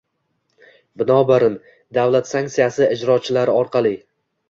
[1.01, 1.59] Binobarin,
[1.99, 3.99] davlat sanksiya ijrochilari orqali